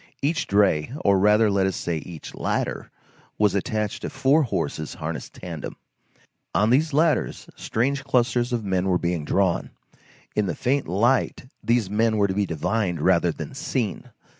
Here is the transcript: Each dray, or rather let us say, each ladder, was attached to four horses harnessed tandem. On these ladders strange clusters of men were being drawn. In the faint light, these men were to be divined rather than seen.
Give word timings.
Each 0.23 0.47
dray, 0.47 0.91
or 1.05 1.19
rather 1.19 1.51
let 1.51 1.67
us 1.67 1.75
say, 1.75 1.99
each 1.99 2.33
ladder, 2.33 2.89
was 3.37 3.53
attached 3.53 4.01
to 4.01 4.09
four 4.09 4.41
horses 4.41 4.95
harnessed 4.95 5.35
tandem. 5.35 5.75
On 6.55 6.71
these 6.71 6.91
ladders 6.91 7.47
strange 7.55 8.03
clusters 8.03 8.51
of 8.51 8.65
men 8.65 8.87
were 8.87 8.97
being 8.97 9.25
drawn. 9.25 9.69
In 10.35 10.47
the 10.47 10.55
faint 10.55 10.87
light, 10.87 11.45
these 11.63 11.87
men 11.87 12.17
were 12.17 12.27
to 12.27 12.33
be 12.33 12.47
divined 12.47 12.99
rather 12.99 13.31
than 13.31 13.53
seen. 13.53 14.09